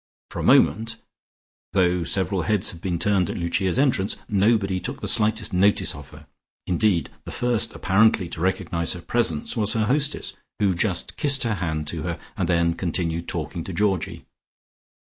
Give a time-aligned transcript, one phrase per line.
[0.31, 0.99] For a moment,
[1.73, 6.09] though several heads had been turned at Lucia's entrance, nobody took the slightest notice of
[6.09, 6.25] her,
[6.65, 11.53] indeed, the first apparently to recognize her presence was her hostess, who just kissed her
[11.53, 14.25] hand to her, and then continued talking to Georgie.